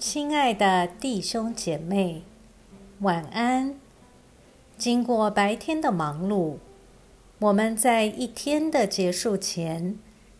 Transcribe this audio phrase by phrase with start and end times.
[0.00, 2.22] 亲爱的弟兄姐妹，
[3.00, 3.78] 晚安。
[4.78, 6.56] 经过白天的忙碌，
[7.38, 9.98] 我们在一天的结束前，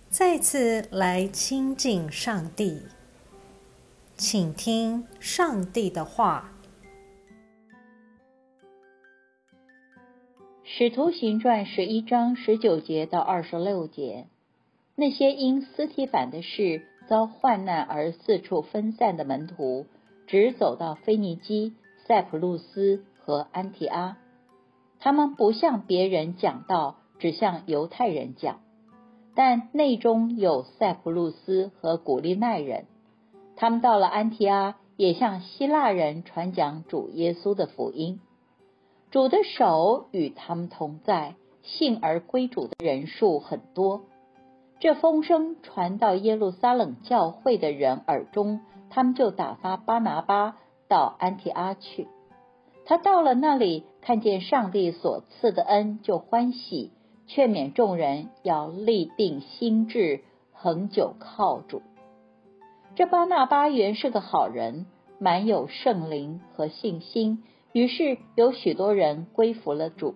[0.08, 2.84] 再次来亲近上帝，
[4.16, 6.54] 请听上帝的话。
[10.64, 14.26] 《使徒行传》十一章十九节到二十六节，
[14.94, 19.86] 那些因斯提反的事遭患难而四处分散的门徒，
[20.28, 21.74] 只走到腓尼基、
[22.06, 24.16] 塞浦路斯和安提阿。
[25.00, 28.60] 他们不向别人讲道，只向犹太人讲。
[29.34, 32.84] 但内中有塞浦路斯和古利奈人，
[33.56, 38.20] 他们到了安提阿，也向希腊人传讲主耶稣的福音。
[39.10, 44.02] 主的手与他们同在，信而归主的人数很多。
[44.80, 50.56] 这风声传到耶路撒冷教会的人耳中，他们就打发巴拿巴
[50.88, 52.08] 到安提阿去。
[52.86, 56.92] 他到了那里，看见上帝所赐的恩，就欢喜，
[57.26, 60.22] 劝勉众人要立定心志，
[60.54, 61.82] 恒久靠主。
[62.94, 64.86] 这巴拿巴原是个好人，
[65.18, 67.44] 满有圣灵和信心。
[67.74, 70.14] 于是有许多人归服了主，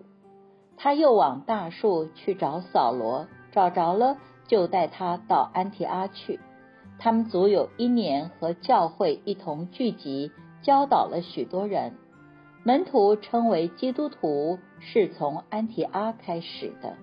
[0.75, 6.39] 他又往大树去找扫罗，找着了，就带他到安提阿去。
[6.97, 11.93] 他们足有一年和教会一同聚集，教导了许多人。
[12.63, 16.95] 门徒称为基督徒，是从安提阿开始的。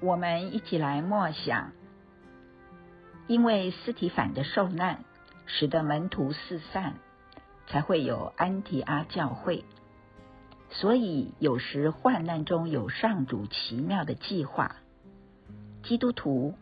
[0.00, 1.72] 我们一起来默想，
[3.26, 5.04] 因为斯提凡的受难。
[5.50, 6.96] 使得门徒四散，
[7.68, 9.64] 才会有安提阿教会。
[10.70, 14.76] 所以有时患难中有上主奇妙的计划。
[15.82, 16.54] 基督徒、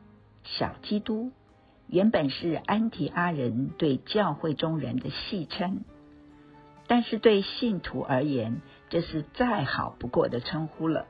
[0.45, 1.33] 小基督，
[1.89, 5.81] 原本是安提阿人对教会中人的戏称，
[6.86, 11.07] 但是对信徒而言，这是再好不过的称呼了。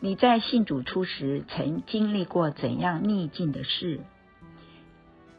[0.00, 4.00] 你在信主初时，曾经历过怎样逆境的事？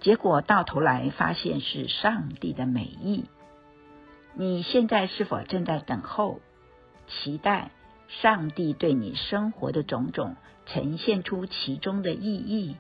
[0.02, 3.26] 结果到头来发现是上帝的美意。
[4.34, 6.42] 你现在是否正在等候、
[7.10, 7.72] 期待
[8.08, 12.78] 上帝对你生活的种种呈现出其中的意义？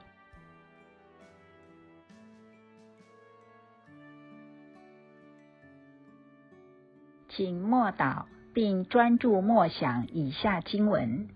[7.28, 11.28] 请默祷并专注默想以下经文，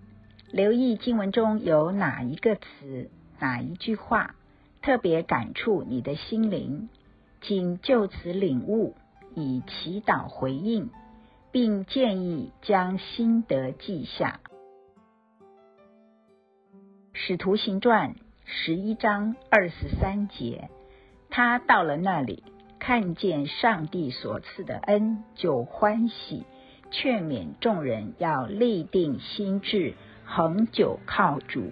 [0.51, 4.35] 留意经文中有哪一个词、哪一句话。
[4.81, 6.89] 特别感触你的心灵，
[7.39, 8.97] 请就此领悟，
[9.33, 10.89] 以祈祷回应，
[11.53, 14.39] 并建议将心得记下。
[17.13, 20.71] 使徒行传十一章二十三节，
[21.29, 22.43] 他到了那里，
[22.79, 26.43] 看见上帝所赐的恩，就欢喜，
[26.89, 29.93] 劝勉众人要立定心志，
[30.25, 31.71] 恒久靠主。